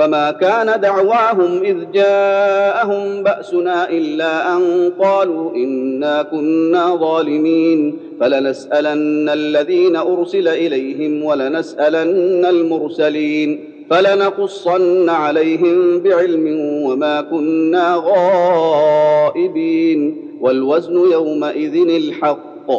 [0.00, 10.48] فما كان دعواهم اذ جاءهم باسنا الا ان قالوا انا كنا ظالمين فلنسالن الذين ارسل
[10.48, 13.60] اليهم ولنسالن المرسلين
[13.90, 22.70] فلنقصن عليهم بعلم وما كنا غائبين والوزن يومئذ الحق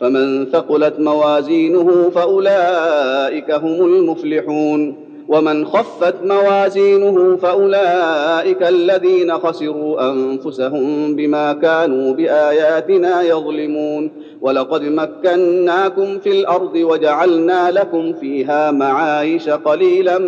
[0.00, 12.14] فمن ثقلت موازينه فاولئك هم المفلحون ومن خفت موازينه فأولئك الذين خسروا أنفسهم بما كانوا
[12.14, 14.10] بآياتنا يظلمون.
[14.40, 20.18] ولقد مكناكم في الأرض وجعلنا لكم فيها معايش قليلا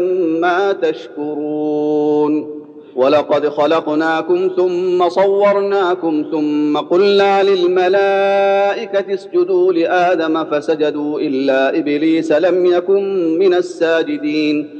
[0.40, 2.60] ما تشكرون.
[2.96, 13.54] ولقد خلقناكم ثم صورناكم ثم قلنا للملائكة اسجدوا لآدم فسجدوا إلا إبليس لم يكن من
[13.54, 14.79] الساجدين.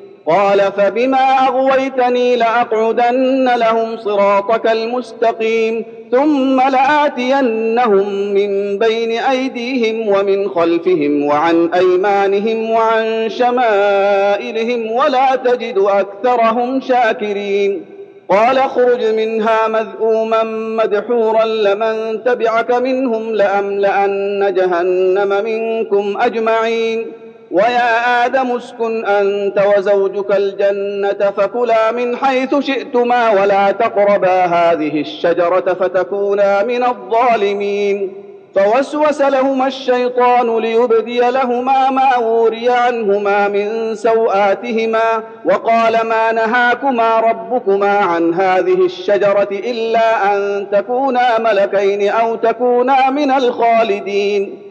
[0.27, 11.69] قال فبما أغويتني لأقعدن لهم صراطك المستقيم ثم لآتينهم من بين أيديهم ومن خلفهم وعن
[11.73, 17.85] أيمانهم وعن شمائلهم ولا تجد أكثرهم شاكرين.
[18.29, 20.43] قال اخرج منها مذءوما
[20.83, 27.20] مدحورا لمن تبعك منهم لأملأن جهنم منكم أجمعين.
[27.51, 36.63] ويا آدم اسكن أنت وزوجك الجنة فكلا من حيث شئتما ولا تقربا هذه الشجرة فتكونا
[36.63, 38.13] من الظالمين.
[38.55, 48.33] فوسوس لهما الشيطان ليبدي لهما ما وري عنهما من سوآتهما وقال ما نهاكما ربكما عن
[48.33, 54.70] هذه الشجرة إلا أن تكونا ملكين أو تكونا من الخالدين.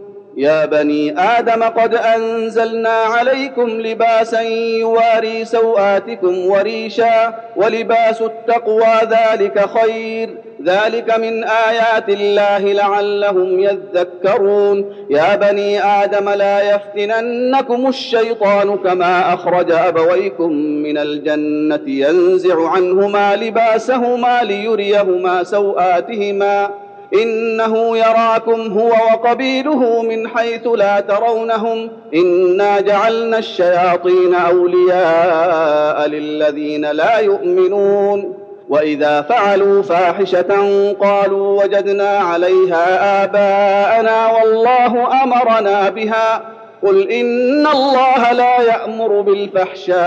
[0.41, 10.37] يا بني آدم قد أنزلنا عليكم لباسا يواري سوآتكم وريشا ولباس التقوى ذلك خير.
[10.65, 14.95] ذلك من آيات الله لعلهم يذكرون.
[15.09, 25.43] يا بني آدم لا يفتننكم الشيطان كما أخرج أبويكم من الجنة ينزع عنهما لباسهما ليريهما
[25.43, 26.80] سوآتهما.
[27.13, 38.33] إنه يراكم هو وقبيله من حيث لا ترونهم إنا جعلنا الشياطين أولياء للذين لا يؤمنون
[38.69, 40.45] وإذا فعلوا فاحشة
[40.99, 46.41] قالوا وجدنا عليها آباءنا والله أمرنا بها
[46.83, 49.99] قل إن الله لا يأمر بالفحشاء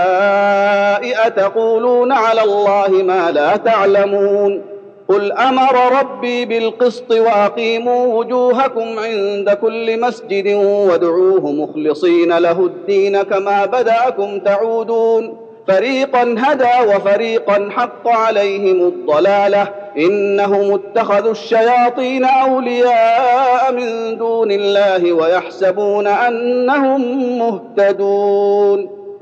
[1.27, 4.74] أتقولون على الله ما لا تعلمون
[5.09, 14.39] قل أمر ربي بالقسط واقيموا وجوهكم عند كل مسجد وادعوه مخلصين له الدين كما بداكم
[14.39, 15.37] تعودون
[15.67, 19.67] فريقا هدى وفريقا حق عليهم الضلاله
[19.97, 28.94] انهم اتخذوا الشياطين اولياء من دون الله ويحسبون انهم مهتدون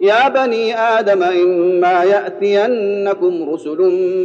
[0.00, 3.78] يا بني آدم إما يأتينكم رسل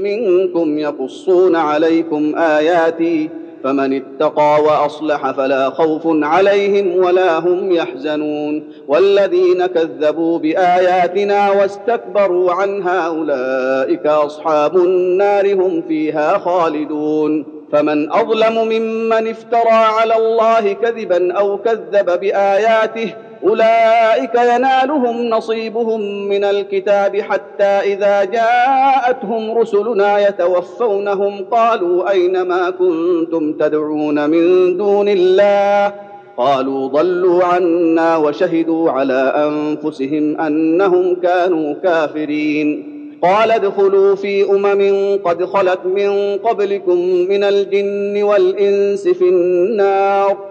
[0.04, 3.30] منكم يقصون عليكم آياتي
[3.64, 14.06] فمن اتقى وأصلح فلا خوف عليهم ولا هم يحزنون والذين كذبوا بآياتنا واستكبروا عنها أولئك
[14.08, 23.14] أصحاب النار هم فيها خالدون فمن أظلم ممن افترى على الله كذبا أو كذب بآياته
[23.44, 34.30] أولئك ينالهم نصيبهم من الكتاب حتى إذا جاءتهم رسلنا يتوفونهم قالوا أين ما كنتم تدعون
[34.30, 35.94] من دون الله؟
[36.38, 42.92] قالوا ضلوا عنا وشهدوا على أنفسهم أنهم كانوا كافرين.
[43.22, 46.98] قال ادخلوا في أمم قد خلت من قبلكم
[47.30, 50.51] من الجن والإنس في النار.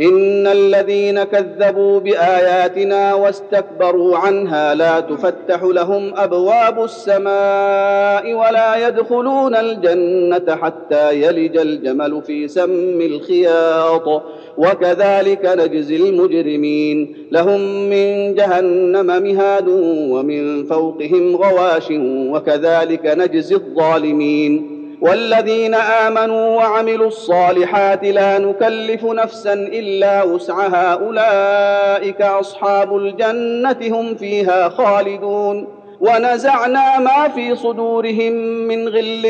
[0.00, 11.22] ان الذين كذبوا باياتنا واستكبروا عنها لا تفتح لهم ابواب السماء ولا يدخلون الجنه حتى
[11.22, 14.22] يلج الجمل في سم الخياط
[14.58, 19.68] وكذلك نجزي المجرمين لهم من جهنم مهاد
[20.10, 21.88] ومن فوقهم غواش
[22.32, 30.94] وكذلك نجزي الظالمين والذين آمنوا وعملوا الصالحات لا نكلف نفسا إلا وسعها.
[30.94, 35.66] أولئك أصحاب الجنة هم فيها خالدون.
[36.00, 38.32] ونزعنا ما في صدورهم
[38.68, 39.24] من غل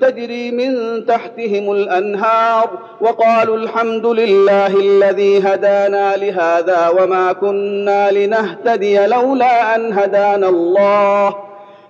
[0.00, 2.70] تجري من تحتهم الأنهار.
[3.00, 11.51] وقالوا الحمد لله الذي هدانا لهذا وما كنا لنهتدي لولا أن هدانا الله.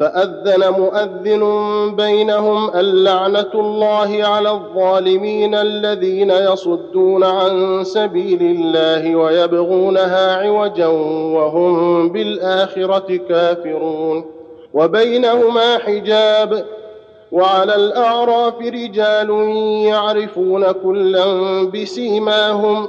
[0.00, 1.42] فأذن مؤذن
[1.96, 10.86] بينهم اللعنه الله على الظالمين الذين يصدون عن سبيل الله ويبغونها عوجا
[11.36, 14.24] وهم بالآخرة كافرون.
[14.74, 16.64] وبينهما حجاب.
[17.32, 19.30] وعلى الأعراف رجال
[19.86, 21.24] يعرفون كلا
[21.74, 22.88] بسيماهم.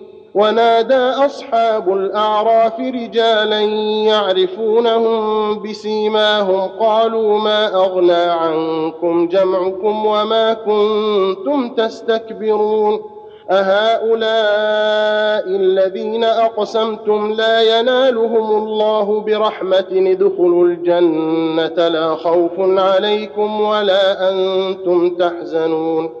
[0.35, 3.61] ونادى أصحاب الأعراف رجالا
[4.05, 13.01] يعرفونهم بسيماهم قالوا ما أغنى عنكم جمعكم وما كنتم تستكبرون؟
[13.49, 26.20] أهؤلاء الذين أقسمتم لا ينالهم الله برحمة ادخلوا الجنة لا خوف عليكم ولا أنتم تحزنون.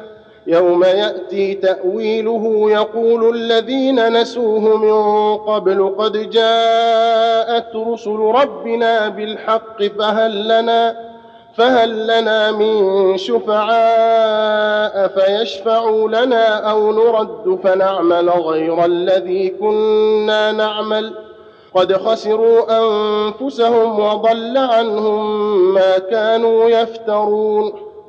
[0.47, 11.11] يوم يأتي تأويله يقول الذين نسوه من قبل قد جاءت رسل ربنا بالحق فهل لنا
[11.57, 21.13] فهل لنا من شفعاء فيشفعوا لنا أو نرد فنعمل غير الذي كنا نعمل
[21.75, 27.90] قد خسروا أنفسهم وضل عنهم ما كانوا يفترون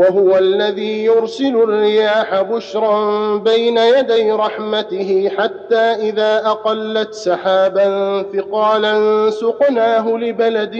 [0.00, 10.76] وهو الذي يرسل الرياح بشرا بين يدي رحمته حتى إذا أقلت سحابا ثقالا سقناه لبلد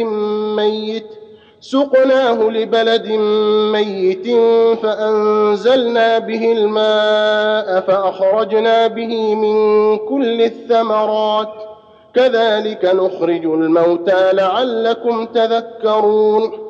[0.57, 1.07] ميت
[1.61, 3.07] سقناه لبلد
[3.73, 4.27] ميت
[4.83, 11.53] فأنزلنا به الماء فأخرجنا به من كل الثمرات.
[12.15, 16.70] كذلك نخرج الموتى لعلكم تذكرون.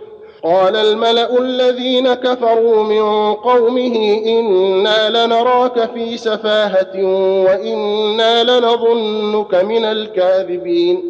[0.43, 7.03] قال الملأ الذين كفروا من قومه إنا لنراك في سفاهة
[7.45, 11.03] وإنا لنظنك من الكاذبين.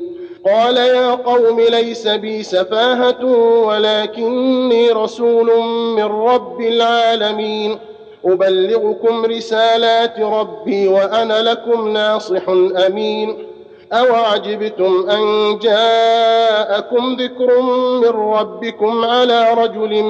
[0.45, 3.25] قال يا قوم ليس بي سفاهة
[3.65, 5.63] ولكني رسول
[5.95, 7.77] من رب العالمين.
[8.25, 12.49] أبلغكم رسالات ربي وأنا لكم ناصح
[12.87, 13.50] أمين.
[13.93, 17.61] أوعجبتم أن جاءكم ذكر
[18.01, 20.03] من ربكم على رجل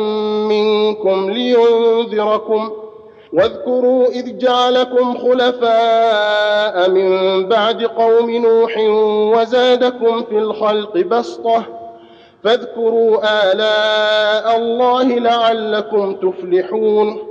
[0.50, 2.72] منكم لينذركم
[3.34, 7.10] واذكروا إذ جعلكم خلفاء من
[7.50, 8.78] بعد قوم نوح
[9.38, 11.64] وزادكم في الخلق بسطة
[12.44, 13.18] فاذكروا
[13.52, 17.31] آلاء الله لعلكم تفلحون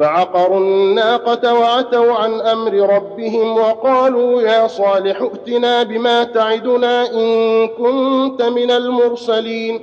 [0.00, 8.70] فعقروا الناقة وعتوا عن أمر ربهم وقالوا يا صالح ائتنا بما تعدنا إن كنت من
[8.70, 9.80] المرسلين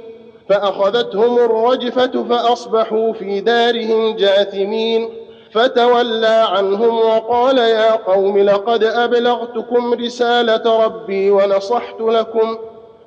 [0.49, 5.09] فأخذتهم الرجفة فأصبحوا في دارهم جاثمين
[5.51, 12.57] فتولى عنهم وقال يا قوم لقد أبلغتكم رسالة ربي ونصحت لكم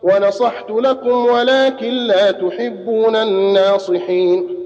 [0.02, 4.65] ونصحت لكم ولكن لا تحبون الناصحين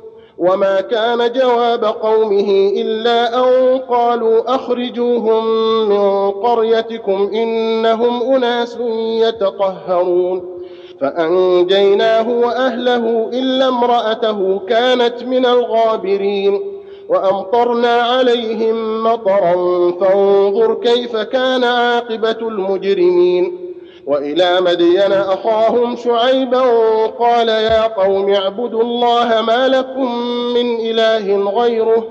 [0.41, 5.45] وما كان جواب قومه إلا أن قالوا أخرجوهم
[5.89, 10.61] من قريتكم إنهم أناس يتطهرون
[11.01, 16.61] فأنجيناه وأهله إلا امرأته كانت من الغابرين
[17.09, 19.53] وأمطرنا عليهم مطرا
[20.01, 23.60] فانظر كيف كان عاقبة المجرمين
[24.05, 26.61] وإلى مدين أخاهم شعيبا
[27.05, 30.15] قال يا قوم اعبدوا الله ما لكم
[30.53, 32.07] من إله غيره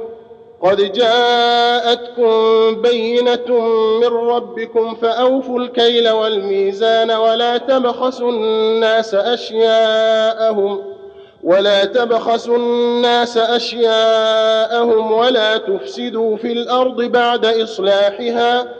[0.62, 2.30] قد جاءتكم
[2.82, 3.58] بينة
[4.00, 10.82] من ربكم فأوفوا الكيل والميزان ولا تبخسوا الناس أشياءهم
[11.42, 18.79] ولا تبخسوا الناس أشياءهم ولا تفسدوا في الأرض بعد إصلاحها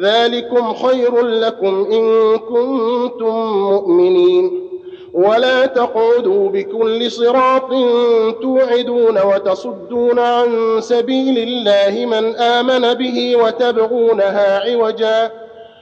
[0.00, 3.34] ذلكم خير لكم إن كنتم
[3.70, 4.60] مؤمنين.
[5.14, 7.70] ولا تقعدوا بكل صراط
[8.42, 15.30] توعدون وتصدون عن سبيل الله من آمن به وتبغونها عوجا.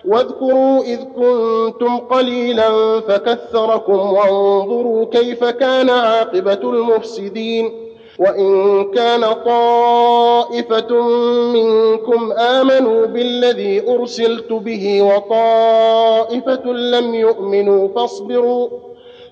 [0.05, 7.92] واذكروا إذ كنتم قليلا فكثركم وانظروا كيف كان عاقبة المفسدين.
[8.23, 11.03] وإن كان طائفة
[11.53, 18.69] منكم آمنوا بالذي أرسلت به وطائفة لم يؤمنوا فاصبروا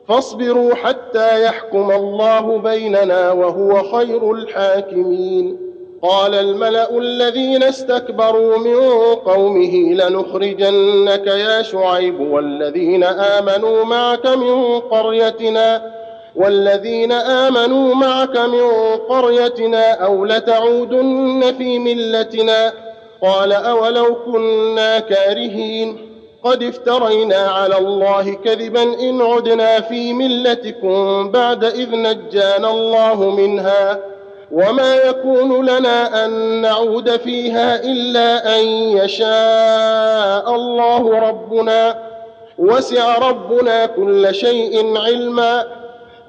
[0.09, 5.71] فاصبروا حتى يحكم الله بيننا وهو خير الحاكمين.
[6.03, 8.77] قال الملأ الذين استكبروا من
[9.15, 16.00] قومه لنخرجنك يا شعيب والذين آمنوا معك من قريتنا
[16.37, 18.71] والذين آمنوا معك من
[19.09, 22.73] قريتنا أو لتعودن في ملتنا
[23.23, 26.11] قال أولو كنا كارهين
[26.45, 33.99] قد افترينا على الله كذبا إن عدنا في ملتكم بعد إذ نجانا الله منها
[34.53, 41.99] وما يكون لنا أن نعود فيها إلا أن يشاء الله ربنا
[42.59, 45.80] وسع ربنا كل شيء علما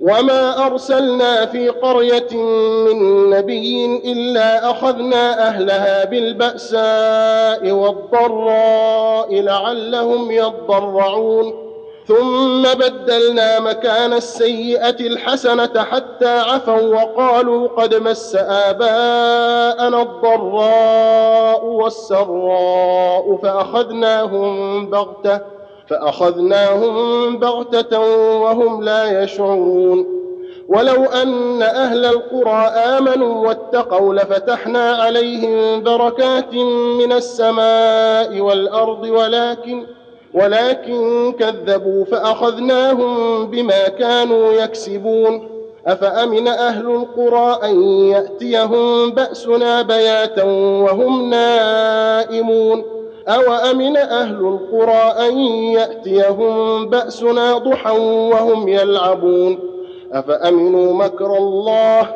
[0.00, 2.36] وما ارسلنا في قريه
[2.86, 11.66] من نبي الا اخذنا اهلها بالباساء والضراء لعلهم يضرعون.
[12.08, 25.55] ثم بدلنا مكان السيئه الحسنه حتى عفوا وقالوا قد مس اباءنا الضراء والسراء فاخذناهم بغته
[25.90, 28.00] فأخذناهم بغتة
[28.40, 30.16] وهم لا يشعرون.
[30.68, 36.54] ولو أن أهل القرى آمنوا واتقوا لفتحنا عليهم بركات
[36.98, 39.86] من السماء والأرض ولكن
[40.34, 45.48] ولكن كذبوا فأخذناهم بما كانوا يكسبون.
[45.86, 50.44] أفأمن أهل القرى أن يأتيهم بأسنا بياتا
[50.82, 52.95] وهم نائمون؟
[53.28, 57.98] أوأمن أهل القرى أن يأتيهم بأسنا ضحى
[58.30, 59.58] وهم يلعبون؟
[60.12, 62.08] أفأمنوا مكر الله؟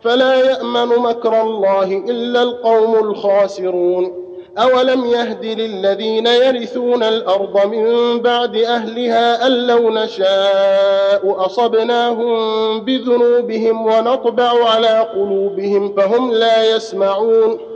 [0.00, 4.26] فلا يأمن مكر الله إلا القوم الخاسرون.
[4.58, 12.36] أولم يهد للذين يرثون الأرض من بعد أهلها أن لو نشاء أصبناهم
[12.80, 17.75] بذنوبهم ونطبع على قلوبهم فهم لا يسمعون.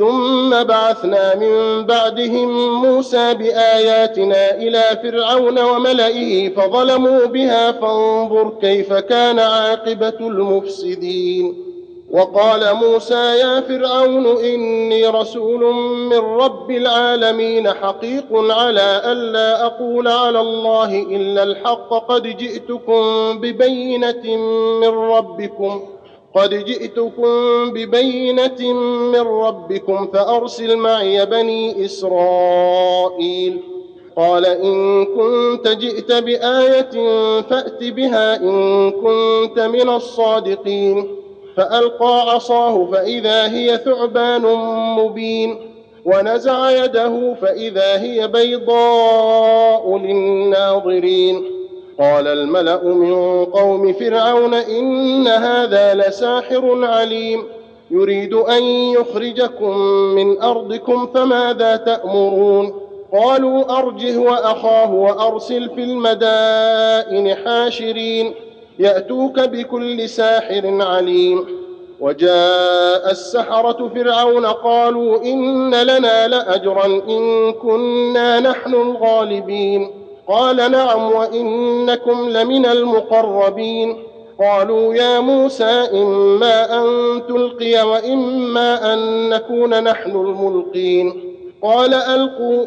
[0.00, 10.18] ثم بعثنا من بعدهم موسى بآياتنا إلى فرعون وملئه فظلموا بها فانظر كيف كان عاقبة
[10.20, 11.64] المفسدين.
[12.10, 15.74] وقال موسى يا فرعون إني رسول
[16.10, 23.02] من رب العالمين حقيق على ألا أقول على الله إلا الحق قد جئتكم
[23.40, 24.36] ببينة
[24.80, 25.82] من ربكم.
[26.34, 28.72] قد جئتكم ببينة
[29.12, 33.58] من ربكم فأرسل معي بني إسرائيل.
[34.16, 36.90] قال إن كنت جئت بآية
[37.40, 41.16] فأت بها إن كنت من الصادقين.
[41.56, 44.42] فألقى عصاه فإذا هي ثعبان
[44.98, 45.58] مبين.
[46.04, 51.59] ونزع يده فإذا هي بيضاء للناظرين.
[52.00, 57.44] قال الملأ من قوم فرعون إن هذا لساحر عليم.
[57.90, 59.78] يريد أن يخرجكم
[60.14, 62.74] من أرضكم فماذا تأمرون؟
[63.12, 68.34] قالوا أرجه وأخاه وأرسل في المدائن حاشرين.
[68.78, 71.46] يأتوك بكل ساحر عليم.
[72.00, 79.99] وجاء السحرة فرعون قالوا إن لنا لأجرا إن كنا نحن الغالبين.
[80.28, 84.02] قال نعم وإنكم لمن المقربين.
[84.40, 86.86] قالوا يا موسى إما أن
[87.28, 91.34] تلقي وإما أن نكون نحن الملقين.
[91.62, 92.66] قال ألقوا.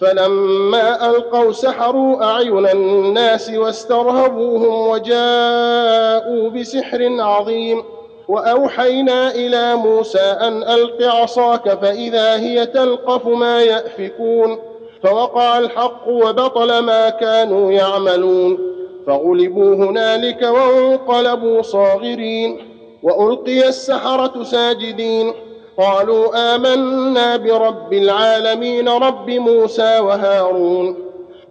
[0.00, 7.82] فلما ألقوا سحروا أعين الناس واسترهبوهم وجاءوا بسحر عظيم.
[8.28, 14.69] وأوحينا إلى موسى أن ألق عصاك فإذا هي تلقف ما يأفكون.
[15.02, 18.58] فوقع الحق وبطل ما كانوا يعملون.
[19.06, 22.58] فغلبوا هنالك وانقلبوا صاغرين.
[23.02, 25.32] وألقي السحرة ساجدين.
[25.78, 30.96] قالوا آمنا برب العالمين رب موسى وهارون.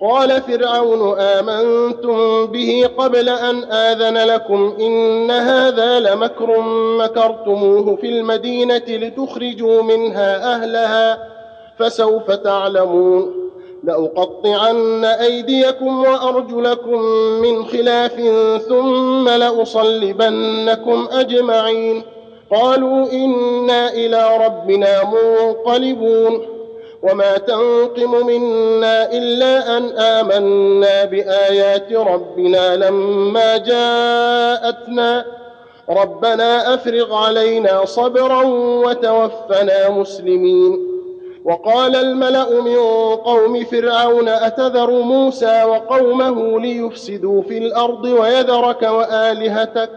[0.01, 6.61] قال فرعون آمنتم به قبل أن آذن لكم إن هذا لمكر
[6.99, 11.38] مكرتموه في المدينة لتخرجوا منها أهلها.
[11.79, 13.49] فسوف تعلمون.
[13.83, 17.01] لأقطعن أيديكم وأرجلكم
[17.41, 18.21] من خلاف
[18.67, 22.01] ثم لأصلبنكم أجمعين.
[22.51, 26.45] قالوا إنا إلى ربنا منقلبون.
[27.03, 35.25] وما تنقم منا إلا أن آمنا بآيات ربنا لما جاءتنا.
[35.89, 38.43] ربنا أفرغ علينا صبرا
[38.85, 40.98] وتوفنا مسلمين.
[41.45, 42.77] وقال الملأ من
[43.15, 49.89] قوم فرعون أتذر موسى وقومه ليفسدوا في الأرض ويذرك وآلهتك؟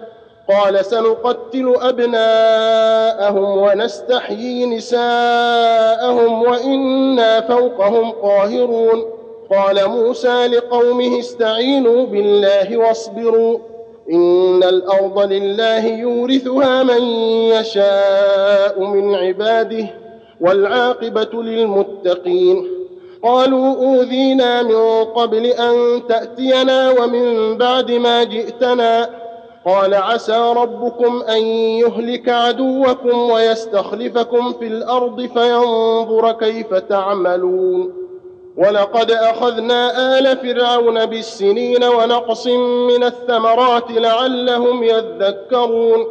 [0.48, 9.04] قال سنقتل أبناءهم ونستحيي نساءهم وإنا فوقهم قاهرون.
[9.50, 13.58] قال موسى لقومه استعينوا بالله واصبروا
[14.12, 17.02] إن الأرض لله يورثها من
[17.52, 20.01] يشاء من عباده.
[20.42, 22.68] والعاقبة للمتقين.
[23.22, 29.10] قالوا أوذينا من قبل أن تأتينا ومن بعد ما جئتنا.
[29.66, 31.42] قال عسى ربكم أن
[31.82, 37.92] يهلك عدوكم ويستخلفكم في الأرض فينظر كيف تعملون.
[38.56, 42.46] ولقد أخذنا آل فرعون بالسنين ونقص
[42.88, 46.06] من الثمرات لعلهم يذكرون.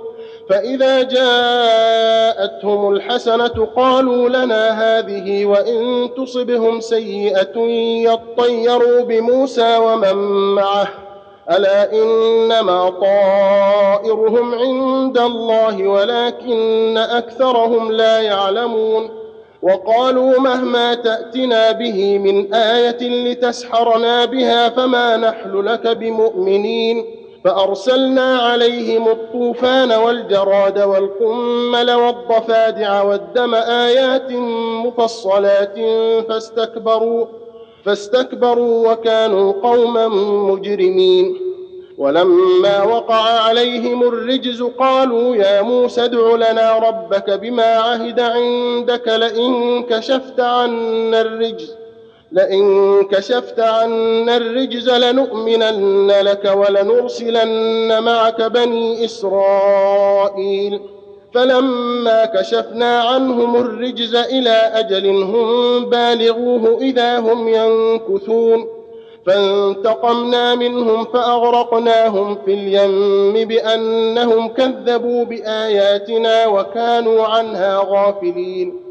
[0.50, 7.60] فإذا جاءتهم الحسنة قالوا لنا هذه وإن تصبهم سيئة
[8.08, 10.16] يطيروا بموسى ومن
[10.56, 10.88] معه.
[11.52, 19.10] ألا إنما طائرهم عند الله ولكن أكثرهم لا يعلمون.
[19.62, 27.21] وقالوا مهما تأتنا به من آية لتسحرنا بها فما نحن لك بمؤمنين.
[27.44, 34.32] فأرسلنا عليهم الطوفان والجراد والقمل والضفادع والدم آيات
[34.86, 35.76] مفصلات
[36.30, 37.26] فاستكبروا
[37.86, 40.08] فاستكبروا وكانوا قوما
[40.52, 41.38] مجرمين.
[41.98, 50.40] ولما وقع عليهم الرجز قالوا يا موسى ادع لنا ربك بما عهد عندك لئن كشفت
[50.40, 51.81] عنا الرجز.
[52.32, 60.80] لئن كشفت عنا الرجز لنؤمنن لك ولنرسلن معك بني إسرائيل.
[61.34, 68.68] فلما كشفنا عنهم الرجز إلى أجل هم بالغوه إذا هم ينكثون.
[69.26, 78.91] فانتقمنا منهم فأغرقناهم في اليم بأنهم كذبوا بآياتنا وكانوا عنها غافلين.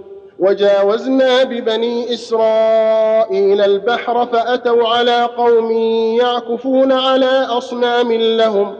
[0.41, 5.71] وجاوزنا ببني إسرائيل البحر فأتوا على قوم
[6.17, 8.75] يعكفون على أصنام لهم.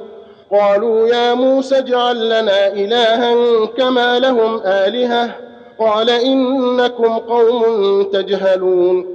[0.51, 5.35] قالوا يا موسى اجعل لنا إلها كما لهم آلهة.
[5.79, 9.05] قال إنكم قوم تجهلون.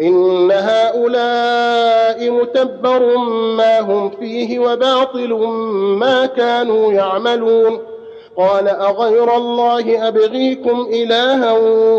[0.00, 3.16] إن هؤلاء متبر
[3.56, 5.32] ما هم فيه وباطل
[5.98, 7.95] ما كانوا يعملون.
[8.38, 11.52] قال أغير الله أبغيكم إلها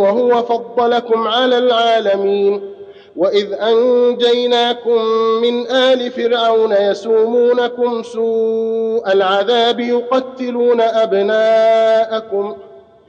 [0.03, 2.77] وهو فضلكم على العالمين.
[3.17, 5.01] وإذ أنجيناكم
[5.41, 12.55] من آل فرعون يسومونكم سوء العذاب يقتلون أبناءكم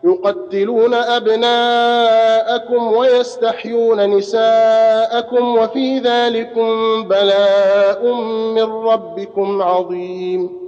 [0.05, 8.13] يقتلون أبناءكم ويستحيون نساءكم وفي ذلكم بلاء
[8.55, 10.68] من ربكم عظيم.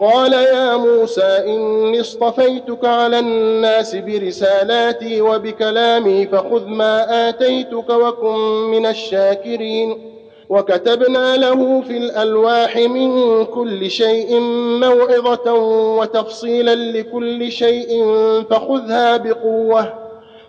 [0.00, 8.38] قال يا موسى إني اصطفيتك على الناس برسالاتي وبكلامي فخذ ما آتيتك وكن
[8.70, 10.12] من الشاكرين.
[10.48, 14.40] وكتبنا له في الألواح من كل شيء
[14.80, 15.52] موعظة
[15.98, 18.04] وتفصيلا لكل شيء
[18.50, 19.94] فخذها بقوة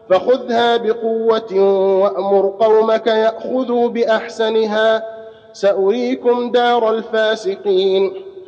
[0.10, 1.54] فخذها بقوة
[2.02, 5.04] وأمر قومك يأخذوا بأحسنها.
[5.54, 8.27] سأريكم دار الفاسقين.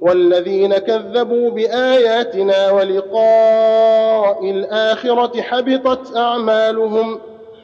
[0.00, 7.18] والذين كذبوا بآياتنا ولقاء الآخرة حبطت أعمالهم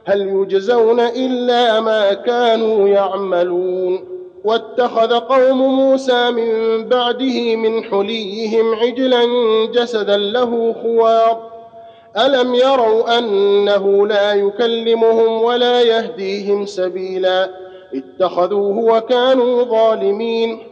[0.05, 4.13] هل يجزون إلا ما كانوا يعملون
[4.45, 9.25] واتخذ قوم موسى من بعده من حليهم عجلا
[9.75, 11.53] جسدا له خوار.
[12.19, 17.51] ألم يروا أنه لا يكلمهم ولا يهديهم سبيلا؟
[17.95, 20.72] اتخذوه وكانوا ظالمين.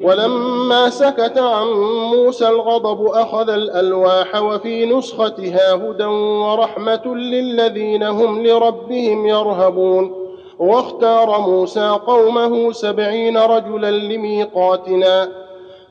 [0.00, 1.66] ولما سكت عن
[2.14, 10.26] موسى الغضب أخذ الألواح وفي نسختها هدى ورحمة للذين هم لربهم يرهبون
[10.58, 15.28] واختار موسى قومه سبعين رجلا لميقاتنا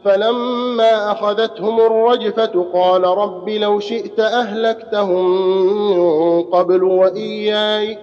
[0.06, 5.26] فلما أخذتهم الرجفة قال رب لو شئت أهلكتهم
[5.91, 7.98] من قبل وإياي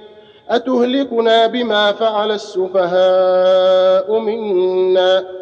[0.51, 5.42] أتهلكنا بما فعل السفهاء منا؟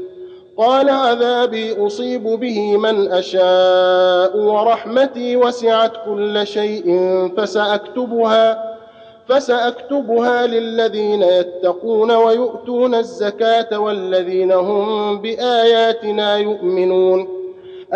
[0.61, 6.85] قال عذابي أصيب به من أشاء ورحمتي وسعت كل شيء
[7.37, 8.71] فسأكتبها
[9.29, 17.27] فسأكتبها للذين يتقون ويؤتون الزكاة والذين هم بآياتنا يؤمنون.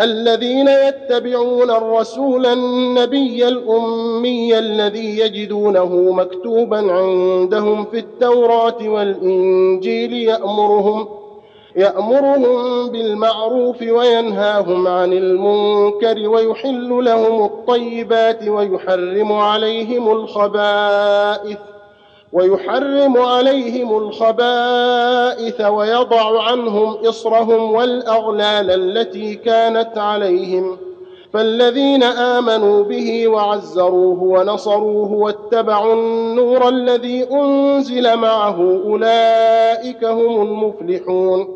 [0.00, 11.08] الذين يتبعون الرسول النبي الأمي الذي يجدونه مكتوبا عندهم في التوراة والإنجيل يأمرهم
[11.76, 21.58] يأمرهم بالمعروف وينهاهم عن المنكر ويحل لهم الطيبات ويحرم عليهم الخبائث
[22.32, 30.76] ويحرم عليهم الخبائث ويضع عنهم إصرهم والأغلال التي كانت عليهم
[31.32, 41.55] فالذين آمنوا به وعزروه ونصروه واتبعوا النور الذي أنزل معه أولئك هم المفلحون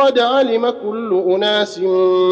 [0.00, 1.80] قد علم كل أناس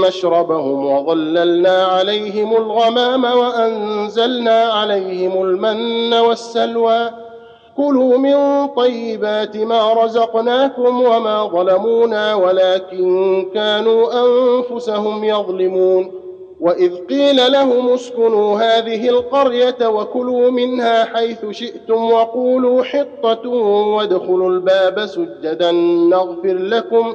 [0.06, 7.10] مشربهم وظللنا عليهم الغمام وأنزلنا عليهم المن والسلوى.
[7.76, 16.12] كلوا من طيبات ما رزقناكم وما ظلمونا ولكن كانوا أنفسهم يظلمون.
[16.60, 25.72] وإذ قيل لهم اسكنوا هذه القرية وكلوا منها حيث شئتم وقولوا حطة وادخلوا الباب سجدا
[26.10, 27.14] نغفر لكم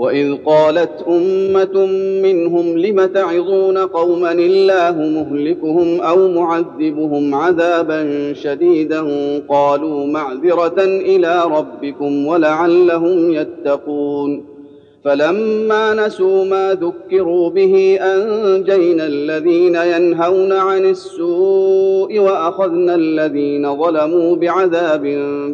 [0.00, 1.86] واذ قالت امه
[2.22, 9.02] منهم لم تعظون قوما الله مهلكهم أو معذبهم عذابا شديدا
[9.48, 14.44] قالوا معذره إلى ربكم ولعلهم يتقون
[15.04, 25.02] فلما نسوا ما ذكروا به انجينا الذين ينهون عن السوء واخذنا الذين ظلموا بعذاب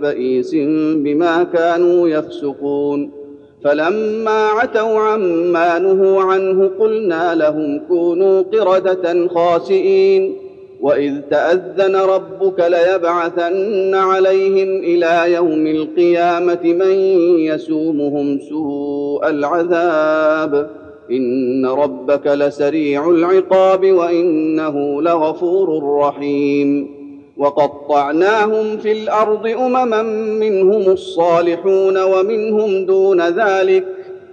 [0.02, 0.54] بئيس
[0.94, 3.25] بما كانوا يفسقون
[3.64, 10.36] فلما عتوا عما نهوا عنه قلنا لهم كونوا قردة خاسئين
[10.80, 16.92] وإذ تأذن ربك ليبعثن عليهم إلى يوم القيامة من
[17.38, 20.70] يسومهم سوء العذاب.
[21.10, 26.95] إن ربك لسريع العقاب وإنه لغفور رحيم.
[27.38, 30.02] وقطعناهم في الأرض أمما
[30.40, 33.84] منهم الصالحون ومنهم دون ذلك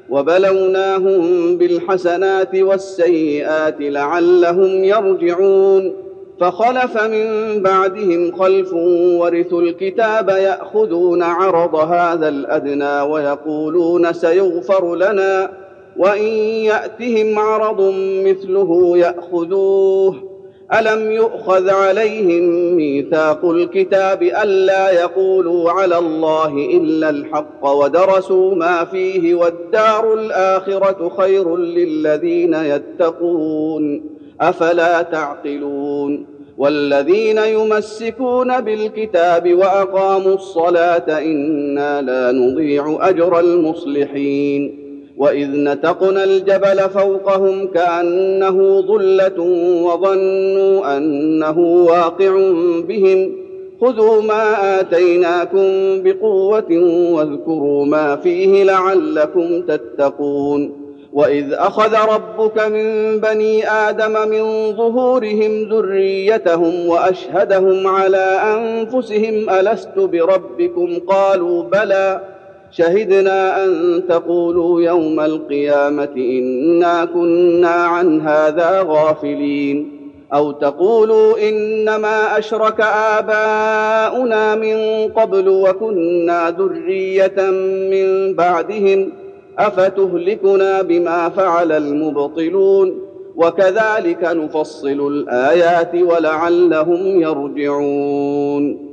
[0.09, 5.93] وبلوناهم بالحسنات والسيئات لعلهم يرجعون
[6.39, 8.73] فخلف من بعدهم خلف
[9.19, 15.51] ورثوا الكتاب يأخذون عرض هذا الأدنى ويقولون سيغفر لنا
[15.97, 16.27] وإن
[16.63, 17.93] يأتهم عرض
[18.25, 20.32] مثله يأخذوه
[20.73, 30.13] الم يؤخذ عليهم ميثاق الكتاب الا يقولوا على الله الا الحق ودرسوا ما فيه والدار
[30.13, 34.03] الاخره خير للذين يتقون
[34.41, 36.25] افلا تعقلون
[36.57, 44.82] والذين يمسكون بالكتاب واقاموا الصلاه أنا لا نضيع اجر المصلحين
[45.23, 49.39] واذ نتقنا الجبل فوقهم كانه ظله
[49.83, 52.31] وظنوا انه واقع
[52.87, 53.31] بهم
[53.81, 55.67] خذوا ما اتيناكم
[56.03, 56.71] بقوه
[57.11, 67.87] واذكروا ما فيه لعلكم تتقون واذ اخذ ربك من بني آدم من ظهورهم ذريتهم واشهدهم
[67.87, 72.32] على انفسهم الست بربكم قالوا بلى
[72.77, 79.99] شهدنا أن تقولوا يوم القيامة إنا كنا عن هذا غافلين.
[80.33, 87.51] أو تقولوا إنما أشرك آباؤنا من قبل وكنا ذرية
[87.91, 89.11] من بعدهم
[89.57, 92.99] أفتهلكنا بما فعل المبطلون؟
[93.35, 98.92] وكذلك نفصل الآيات ولعلهم يرجعون.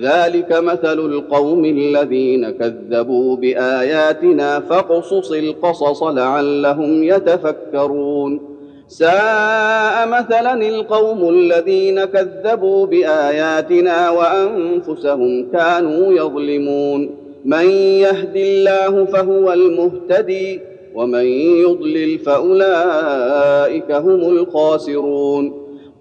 [0.00, 8.40] ذلك مثل القوم الذين كذبوا بآياتنا فاقصص القصص لعلهم يتفكرون.
[8.88, 17.10] ساء مثلا القوم الذين كذبوا بآياتنا وأنفسهم كانوا يظلمون.
[17.44, 20.60] من يهد الله فهو المهتدي
[20.94, 21.24] ومن
[21.64, 25.61] يضلل فأولئك هم الخاسرون.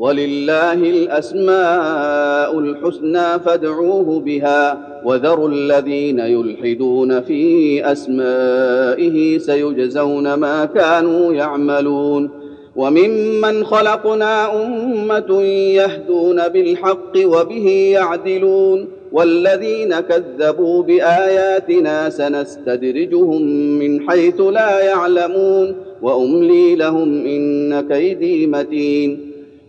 [0.00, 12.30] ولله الأسماء الحسنى فادعوه بها وذروا الذين يلحدون في أسمائه سيجزون ما كانوا يعملون
[12.76, 15.42] وممن خلقنا أمة
[15.74, 23.42] يهدون بالحق وبه يعدلون والذين كذبوا بآياتنا سنستدرجهم
[23.78, 29.29] من حيث لا يعلمون وأملي لهم إن كيدي متين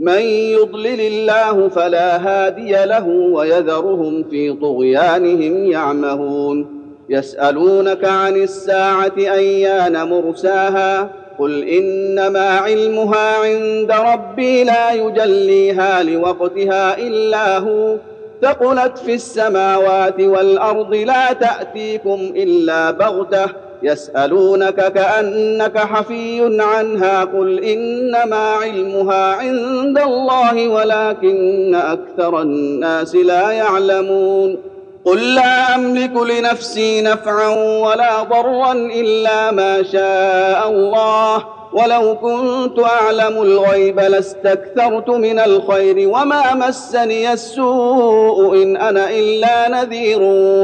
[0.00, 6.84] من يضلل الله فلا هادي له ويذرهم في طغيانهم يعمهون.
[7.08, 17.96] يسألونك عن الساعة أيان مرساها؟ قل إنما علمها عند ربي لا يجليها لوقتها إلا هو.
[18.42, 23.63] ثقلت في السماوات والأرض لا تأتيكم إلا بغتة.
[23.84, 34.58] يسألونك كأنك حفي عنها قل إنما علمها عند الله ولكن أكثر الناس لا يعلمون
[35.04, 37.48] قل لا أملك لنفسي نفعا
[37.80, 47.32] ولا ضرا إلا ما شاء الله ولو كنت أعلم الغيب لاستكثرت من الخير وما مسني
[47.32, 50.18] السوء إن أنا إلا نذير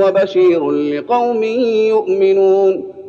[0.05, 2.99] وبشير لقوم يؤمنون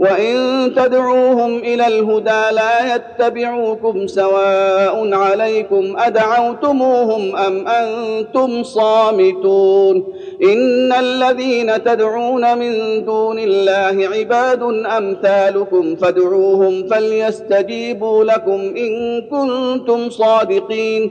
[0.00, 0.34] وإن
[0.76, 10.04] تدعوهم إلى الهدى لا يتبعوكم سواء عليكم أدعوتموهم أم أنتم صامتون
[10.42, 21.10] إن الذين تدعون من دون الله عباد أمثالكم فادعوهم فليستجيبوا لكم إن كنتم صادقين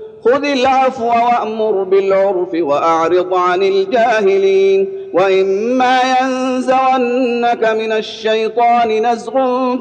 [0.25, 9.33] خذ العفو وامر بالعرف واعرض عن الجاهلين واما ينزغنك من الشيطان نزغ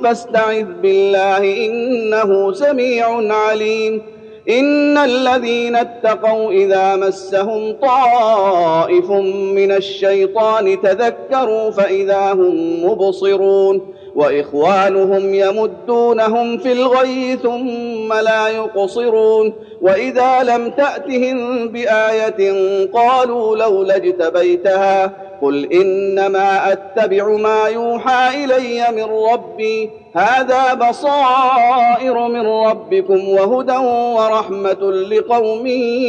[0.03, 4.03] فاستعذ بالله انه سميع عليم
[4.49, 9.11] ان الذين اتقوا اذا مسهم طائف
[9.55, 20.71] من الشيطان تذكروا فاذا هم مبصرون واخوانهم يمدونهم في الغي ثم لا يقصرون واذا لم
[20.71, 25.13] تاتهم بايه قالوا لولا اجتبيتها
[25.43, 33.77] قل انما اتبع ما يوحى الي من ربي هذا بصائر من ربكم وهدى
[34.17, 35.67] ورحمه لقوم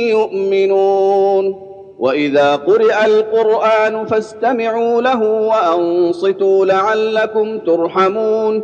[0.08, 8.64] يؤمنون واذا قرئ القران فاستمعوا له وانصتوا لعلكم ترحمون